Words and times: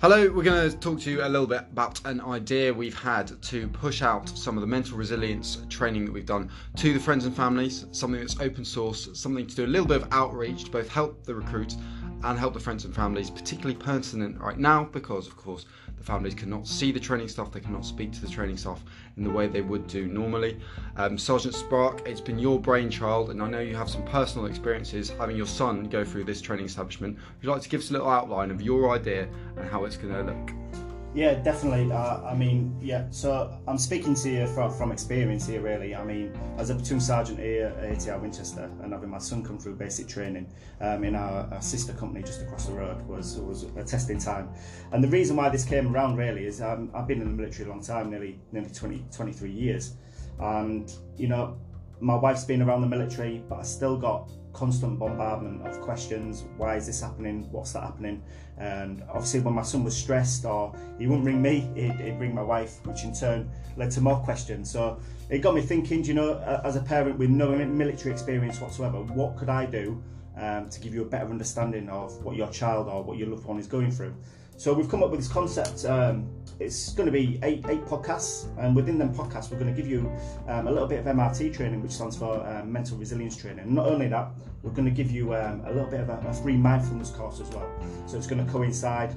Hello, 0.00 0.30
we're 0.30 0.44
going 0.44 0.70
to 0.70 0.76
talk 0.76 1.00
to 1.00 1.10
you 1.10 1.24
a 1.24 1.28
little 1.28 1.48
bit 1.48 1.62
about 1.72 2.06
an 2.06 2.20
idea 2.20 2.72
we've 2.72 2.96
had 2.96 3.42
to 3.42 3.66
push 3.66 4.00
out 4.00 4.28
some 4.28 4.56
of 4.56 4.60
the 4.60 4.66
mental 4.68 4.96
resilience 4.96 5.58
training 5.68 6.04
that 6.04 6.12
we've 6.12 6.24
done 6.24 6.48
to 6.76 6.94
the 6.94 7.00
friends 7.00 7.26
and 7.26 7.34
families, 7.34 7.84
something 7.90 8.20
that's 8.20 8.38
open 8.38 8.64
source, 8.64 9.08
something 9.14 9.44
to 9.44 9.56
do 9.56 9.64
a 9.64 9.66
little 9.66 9.88
bit 9.88 10.02
of 10.02 10.08
outreach 10.12 10.66
to 10.66 10.70
both 10.70 10.88
help 10.88 11.24
the 11.24 11.34
recruits 11.34 11.78
and 12.24 12.38
help 12.38 12.54
the 12.54 12.60
friends 12.60 12.84
and 12.84 12.94
families, 12.94 13.30
particularly 13.30 13.76
pertinent 13.76 14.40
right 14.40 14.58
now 14.58 14.84
because, 14.84 15.26
of 15.26 15.36
course, 15.36 15.66
the 15.96 16.04
families 16.04 16.34
cannot 16.34 16.66
see 16.66 16.92
the 16.92 17.00
training 17.00 17.28
staff, 17.28 17.50
they 17.52 17.60
cannot 17.60 17.84
speak 17.84 18.12
to 18.12 18.20
the 18.20 18.28
training 18.28 18.56
staff 18.56 18.82
in 19.16 19.24
the 19.24 19.30
way 19.30 19.46
they 19.46 19.60
would 19.60 19.86
do 19.86 20.06
normally. 20.06 20.60
Um, 20.96 21.18
Sergeant 21.18 21.54
Spark, 21.54 22.06
it's 22.06 22.20
been 22.20 22.38
your 22.38 22.60
brainchild, 22.60 23.30
and 23.30 23.42
I 23.42 23.48
know 23.48 23.60
you 23.60 23.76
have 23.76 23.90
some 23.90 24.04
personal 24.04 24.46
experiences 24.46 25.10
having 25.10 25.36
your 25.36 25.46
son 25.46 25.84
go 25.84 26.04
through 26.04 26.24
this 26.24 26.40
training 26.40 26.66
establishment. 26.66 27.16
Would 27.16 27.44
you 27.44 27.50
like 27.50 27.62
to 27.62 27.68
give 27.68 27.80
us 27.80 27.90
a 27.90 27.92
little 27.92 28.10
outline 28.10 28.50
of 28.50 28.62
your 28.62 28.90
idea 28.90 29.28
and 29.56 29.68
how 29.68 29.84
it's 29.84 29.96
going 29.96 30.14
to 30.14 30.32
look? 30.32 30.87
Yeah, 31.14 31.34
definitely. 31.34 31.90
Uh, 31.90 32.22
I 32.22 32.34
mean, 32.34 32.76
yeah. 32.80 33.06
So 33.10 33.50
I'm 33.66 33.78
speaking 33.78 34.14
to 34.16 34.30
you 34.30 34.46
from, 34.48 34.70
from 34.70 34.92
experience 34.92 35.46
here, 35.46 35.60
really. 35.60 35.94
I 35.94 36.04
mean, 36.04 36.38
as 36.58 36.68
a 36.70 36.74
platoon 36.74 37.00
sergeant 37.00 37.38
here 37.38 37.74
at 37.80 37.96
ATR 37.96 38.20
Winchester, 38.20 38.70
and 38.82 38.92
having 38.92 39.08
my 39.08 39.18
son 39.18 39.42
come 39.42 39.58
through 39.58 39.76
basic 39.76 40.06
training 40.06 40.52
um, 40.80 41.04
in 41.04 41.14
our, 41.14 41.48
our, 41.52 41.62
sister 41.62 41.94
company 41.94 42.22
just 42.22 42.42
across 42.42 42.66
the 42.66 42.72
road 42.72 43.04
was 43.06 43.38
was 43.38 43.64
a 43.76 43.84
testing 43.84 44.18
time. 44.18 44.50
And 44.92 45.02
the 45.02 45.08
reason 45.08 45.34
why 45.34 45.48
this 45.48 45.64
came 45.64 45.94
around 45.94 46.16
really 46.16 46.44
is 46.44 46.60
um, 46.60 46.90
I've 46.94 47.08
been 47.08 47.22
in 47.22 47.28
the 47.28 47.42
military 47.42 47.68
a 47.68 47.72
long 47.72 47.82
time, 47.82 48.10
nearly 48.10 48.38
nearly 48.52 48.70
20, 48.70 49.06
23 49.10 49.50
years, 49.50 49.94
and 50.38 50.92
you 51.16 51.26
know, 51.26 51.56
my 52.00 52.14
wife's 52.16 52.44
been 52.44 52.60
around 52.60 52.82
the 52.82 52.86
military, 52.86 53.42
but 53.48 53.60
I 53.60 53.62
still 53.62 53.96
got 53.96 54.30
constant 54.58 54.98
bombardment 54.98 55.64
of 55.64 55.80
questions. 55.80 56.44
Why 56.56 56.74
is 56.74 56.86
this 56.86 57.00
happening? 57.00 57.48
What's 57.52 57.72
that 57.74 57.84
happening? 57.84 58.22
And 58.56 59.04
obviously, 59.08 59.38
when 59.40 59.54
my 59.54 59.62
son 59.62 59.84
was 59.84 59.96
stressed, 59.96 60.44
or 60.44 60.74
he 60.98 61.06
wouldn't 61.06 61.24
ring 61.24 61.40
me, 61.40 61.70
he'd, 61.76 61.92
he'd 61.92 62.18
ring 62.18 62.34
my 62.34 62.42
wife, 62.42 62.84
which 62.84 63.04
in 63.04 63.14
turn 63.14 63.48
led 63.76 63.92
to 63.92 64.00
more 64.00 64.18
questions. 64.18 64.68
So 64.68 64.98
it 65.30 65.38
got 65.38 65.54
me 65.54 65.60
thinking. 65.60 66.04
You 66.04 66.14
know, 66.14 66.60
as 66.64 66.74
a 66.74 66.80
parent 66.80 67.18
with 67.18 67.30
no 67.30 67.54
military 67.54 68.12
experience 68.12 68.60
whatsoever, 68.60 68.98
what 69.02 69.36
could 69.36 69.48
I 69.48 69.64
do 69.64 70.02
um, 70.36 70.68
to 70.70 70.80
give 70.80 70.92
you 70.92 71.02
a 71.02 71.06
better 71.06 71.30
understanding 71.30 71.88
of 71.88 72.24
what 72.24 72.34
your 72.34 72.50
child 72.50 72.88
or 72.88 73.04
what 73.04 73.16
your 73.16 73.28
loved 73.28 73.46
one 73.46 73.58
is 73.60 73.68
going 73.68 73.92
through? 73.92 74.14
So 74.58 74.72
we've 74.72 74.88
come 74.88 75.04
up 75.04 75.10
with 75.12 75.20
this 75.20 75.28
concept. 75.28 75.84
Um, 75.84 76.28
it's 76.58 76.92
going 76.92 77.06
to 77.06 77.12
be 77.12 77.38
eight 77.44 77.64
eight 77.68 77.84
podcasts, 77.84 78.48
and 78.58 78.74
within 78.74 78.98
them 78.98 79.14
podcasts, 79.14 79.52
we're 79.52 79.58
going 79.58 79.72
to 79.72 79.80
give 79.80 79.88
you 79.88 80.10
um, 80.48 80.66
a 80.66 80.70
little 80.72 80.88
bit 80.88 80.98
of 80.98 81.04
MRT 81.04 81.54
training, 81.54 81.80
which 81.80 81.92
stands 81.92 82.16
for 82.16 82.44
um, 82.44 82.72
mental 82.72 82.98
resilience 82.98 83.36
training. 83.36 83.72
Not 83.72 83.86
only 83.86 84.08
that, 84.08 84.32
we're 84.64 84.72
going 84.72 84.86
to 84.86 84.90
give 84.90 85.12
you 85.12 85.32
um, 85.32 85.62
a 85.64 85.70
little 85.70 85.88
bit 85.88 86.00
of 86.00 86.08
a, 86.08 86.20
a, 86.26 86.32
free 86.32 86.56
mindfulness 86.56 87.10
course 87.10 87.38
as 87.38 87.48
well. 87.50 87.70
So 88.06 88.16
it's 88.16 88.26
going 88.26 88.44
to 88.44 88.52
coincide 88.52 89.14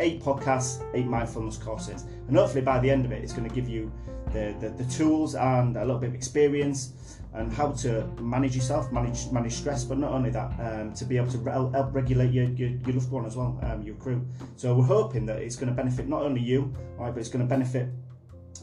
eight 0.00 0.22
podcasts, 0.22 0.84
eight 0.92 1.06
mindfulness 1.06 1.56
courses, 1.56 2.02
and 2.28 2.36
hopefully 2.36 2.60
by 2.60 2.78
the 2.78 2.90
end 2.90 3.06
of 3.06 3.12
it, 3.12 3.24
it's 3.24 3.32
going 3.32 3.48
to 3.48 3.54
give 3.54 3.66
you 3.66 3.90
the, 4.34 4.54
the, 4.60 4.68
the 4.70 4.84
tools 4.90 5.34
and 5.34 5.76
a 5.76 5.80
little 5.80 5.98
bit 5.98 6.10
of 6.10 6.14
experience 6.14 6.92
and 7.32 7.52
how 7.52 7.72
to 7.72 8.06
manage 8.20 8.54
yourself, 8.54 8.92
manage 8.92 9.30
manage 9.32 9.54
stress, 9.54 9.82
but 9.84 9.98
not 9.98 10.12
only 10.12 10.30
that, 10.30 10.52
um, 10.60 10.92
to 10.92 11.04
be 11.04 11.16
able 11.16 11.30
to 11.30 11.38
re- 11.38 11.52
help 11.52 11.94
regulate 11.94 12.32
your, 12.32 12.44
your, 12.50 12.68
your, 12.68 12.94
loved 12.94 13.10
one 13.10 13.26
as 13.26 13.36
well, 13.36 13.58
um, 13.62 13.82
your 13.82 13.96
crew. 13.96 14.24
So 14.56 14.74
we're 14.74 14.84
hoping 14.84 15.26
that 15.26 15.38
it's 15.38 15.56
going 15.56 15.68
to 15.68 15.74
benefit 15.74 16.08
not 16.08 16.22
only 16.22 16.40
you, 16.40 16.72
right, 16.96 17.12
but 17.12 17.18
it's 17.18 17.28
going 17.28 17.44
to 17.44 17.48
benefit 17.48 17.88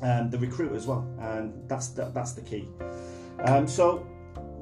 um, 0.01 0.29
the 0.29 0.37
recruit 0.37 0.73
as 0.73 0.87
well, 0.87 1.05
and 1.19 1.67
that's 1.67 1.89
the, 1.89 2.05
that's 2.13 2.31
the 2.31 2.41
key. 2.41 2.67
Um, 3.43 3.67
so 3.67 4.07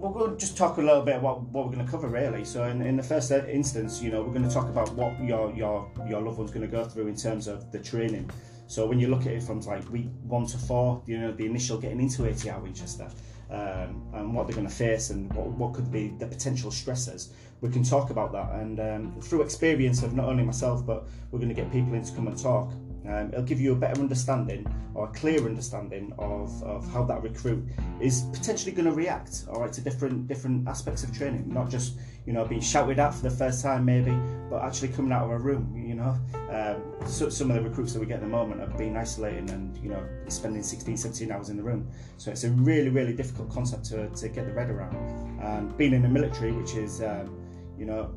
to 0.02 0.36
just 0.38 0.58
talk 0.58 0.78
a 0.78 0.82
little 0.82 1.02
bit 1.02 1.18
about 1.18 1.42
what 1.42 1.68
we're 1.68 1.74
going 1.74 1.86
to 1.86 1.92
cover 1.92 2.08
really. 2.08 2.46
So 2.46 2.64
in, 2.66 2.82
in 2.82 2.96
the 2.96 3.04
first 3.04 3.32
instance, 3.32 4.02
you 4.02 4.12
know, 4.12 4.22
we're 4.24 4.34
going 4.34 4.48
to 4.48 4.54
talk 4.54 4.70
about 4.70 4.94
what 4.94 5.22
your 5.24 5.54
your 5.54 5.92
your 6.08 6.22
loved 6.22 6.38
one's 6.38 6.52
going 6.52 6.66
to 6.66 6.72
go 6.72 6.86
through 6.86 7.08
in 7.08 7.16
terms 7.16 7.48
of 7.48 7.72
the 7.72 7.80
training. 7.80 8.30
So 8.70 8.86
when 8.86 9.00
you 9.00 9.08
look 9.08 9.22
at 9.22 9.32
it 9.32 9.42
from 9.42 9.62
like 9.62 9.90
week 9.92 10.10
one 10.22 10.46
to 10.46 10.58
four, 10.60 11.02
you 11.08 11.18
know, 11.18 11.32
the 11.32 11.44
initial 11.44 11.80
getting 11.80 12.00
into 12.00 12.22
ATR 12.22 12.62
Winchester 12.62 13.10
um, 13.50 14.04
and 14.14 14.36
what 14.36 14.46
they're 14.46 14.56
going 14.56 14.68
to 14.68 14.74
face 14.74 15.10
and 15.10 15.34
what, 15.34 15.48
what 15.48 15.74
could 15.74 15.92
be 15.92 16.10
the 16.20 16.28
potential 16.28 16.70
stressors. 16.70 17.30
We 17.62 17.72
can 17.72 17.84
talk 17.84 18.12
about 18.12 18.32
that, 18.32 18.52
and 18.52 18.80
um, 18.80 19.22
through 19.22 19.42
experience 19.42 20.04
of 20.04 20.14
not 20.14 20.26
only 20.26 20.44
myself, 20.44 20.86
but 20.86 21.08
we're 21.32 21.40
going 21.40 21.50
to 21.50 21.56
get 21.56 21.72
people 21.72 21.96
in 21.96 22.04
to 22.04 22.14
come 22.14 22.28
and 22.28 22.38
talk. 22.38 22.72
Um, 23.08 23.30
it'll 23.30 23.44
give 23.44 23.60
you 23.60 23.72
a 23.72 23.76
better 23.76 24.00
understanding 24.00 24.68
or 24.94 25.06
a 25.06 25.12
clear 25.14 25.44
understanding 25.46 26.14
of, 26.20 26.62
of 26.62 26.88
how 26.92 27.04
that 27.06 27.24
recruit 27.24 27.66
is 28.00 28.22
potentially 28.34 28.72
going 28.72 28.86
to 28.86 28.92
react 28.92 29.46
all 29.50 29.62
right 29.62 29.72
to 29.72 29.82
different 29.82 30.28
different 30.28 30.68
aspects 30.68 31.04
of 31.04 31.18
training 31.18 31.46
not 31.48 31.70
just 31.70 31.98
you 32.26 32.34
know 32.34 32.44
being 32.44 32.60
shouted 32.60 33.00
at 33.00 33.14
for 33.14 33.24
the 33.24 33.30
first 33.30 33.64
time 33.64 33.86
maybe 33.86 34.16
but 34.50 34.62
actually 34.64 34.90
coming 34.90 35.14
out 35.14 35.24
of 35.24 35.32
a 35.32 35.40
room 35.40 35.74
know? 36.00 36.18
Um, 36.50 37.08
so, 37.08 37.30
some 37.30 37.52
of 37.52 37.56
the 37.56 37.70
recruits 37.70 37.94
that 37.94 38.00
we 38.00 38.06
get 38.06 38.16
at 38.16 38.22
the 38.22 38.28
moment 38.28 38.62
are 38.62 38.78
being 38.78 38.98
isolating 38.98 39.50
and 39.50 39.78
you 39.78 39.90
know 39.90 40.04
spending 40.28 40.64
16 40.64 40.98
17 40.98 41.32
hours 41.32 41.50
in 41.50 41.58
the 41.58 41.64
room. 41.64 41.88
So 42.18 42.32
it's 42.32 42.44
a 42.44 42.52
really 42.52 42.90
really 42.90 43.14
difficult 43.14 43.50
concept 43.52 43.86
to, 43.86 44.10
to 44.10 44.30
get 44.30 44.48
the 44.48 44.60
head 44.60 44.70
around. 44.70 44.96
And 45.42 45.76
being 45.78 45.94
in 45.94 46.02
the 46.02 46.10
military 46.10 46.52
which 46.52 46.76
is 46.76 47.02
um, 47.02 47.36
you 47.78 47.86
know 47.86 48.14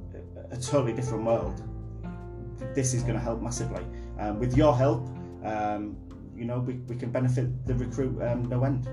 a, 0.50 0.54
a 0.54 0.59
totally 0.59 0.93
different 0.93 1.25
world 1.25 1.62
this 2.75 2.94
is 2.94 3.03
going 3.03 3.15
to 3.15 3.20
help 3.20 3.43
massively. 3.43 3.84
Um, 4.19 4.38
with 4.38 4.56
your 4.56 4.76
help, 4.76 5.09
um, 5.44 5.97
you 6.34 6.44
know, 6.44 6.60
we, 6.60 6.75
we 6.88 6.97
can 6.97 7.10
benefit 7.10 7.66
the 7.66 7.75
recruit 7.75 8.20
um, 8.22 8.49
no 8.49 8.64
end. 8.64 8.88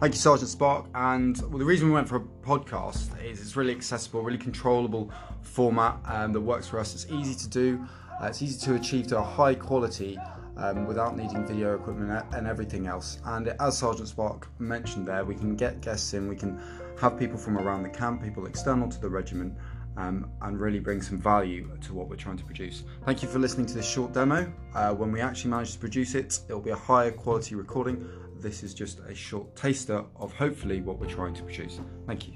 Thank 0.00 0.14
you, 0.14 0.20
Sergeant 0.20 0.48
Spark. 0.48 0.86
And 0.94 1.36
well, 1.48 1.58
the 1.58 1.64
reason 1.64 1.88
we 1.88 1.92
went 1.92 2.08
for 2.08 2.16
a 2.16 2.20
podcast 2.20 3.20
is 3.20 3.40
it's 3.40 3.56
really 3.56 3.74
accessible, 3.74 4.22
really 4.22 4.38
controllable 4.38 5.10
format 5.42 5.98
um, 6.04 6.32
that 6.34 6.40
works 6.40 6.68
for 6.68 6.78
us. 6.78 6.94
It's 6.94 7.10
easy 7.10 7.34
to 7.34 7.48
do, 7.48 7.84
uh, 8.22 8.26
it's 8.26 8.40
easy 8.40 8.64
to 8.66 8.76
achieve 8.76 9.08
to 9.08 9.18
a 9.18 9.22
high 9.22 9.56
quality 9.56 10.16
um, 10.56 10.86
without 10.86 11.16
needing 11.16 11.44
video 11.44 11.74
equipment 11.74 12.24
and 12.32 12.46
everything 12.46 12.86
else. 12.86 13.18
And 13.24 13.48
as 13.58 13.78
Sergeant 13.78 14.06
Spark 14.06 14.48
mentioned 14.60 15.04
there, 15.04 15.24
we 15.24 15.34
can 15.34 15.56
get 15.56 15.80
guests 15.80 16.14
in, 16.14 16.28
we 16.28 16.36
can 16.36 16.62
have 17.00 17.18
people 17.18 17.36
from 17.36 17.58
around 17.58 17.82
the 17.82 17.88
camp, 17.88 18.22
people 18.22 18.46
external 18.46 18.88
to 18.88 19.00
the 19.00 19.08
regiment, 19.08 19.52
um, 19.96 20.30
and 20.42 20.60
really 20.60 20.78
bring 20.78 21.02
some 21.02 21.18
value 21.18 21.76
to 21.80 21.92
what 21.92 22.08
we're 22.08 22.14
trying 22.14 22.36
to 22.36 22.44
produce. 22.44 22.84
Thank 23.04 23.20
you 23.22 23.28
for 23.28 23.40
listening 23.40 23.66
to 23.66 23.74
this 23.74 23.88
short 23.88 24.12
demo. 24.12 24.52
Uh, 24.74 24.94
when 24.94 25.10
we 25.10 25.20
actually 25.20 25.50
manage 25.50 25.72
to 25.72 25.78
produce 25.80 26.14
it, 26.14 26.38
it'll 26.48 26.60
be 26.60 26.70
a 26.70 26.76
higher 26.76 27.10
quality 27.10 27.56
recording. 27.56 28.08
This 28.40 28.62
is 28.62 28.72
just 28.74 29.00
a 29.00 29.14
short 29.14 29.54
taster 29.56 30.04
of 30.16 30.32
hopefully 30.32 30.80
what 30.80 30.98
we're 30.98 31.06
trying 31.06 31.34
to 31.34 31.42
produce. 31.42 31.80
Thank 32.06 32.28
you. 32.28 32.34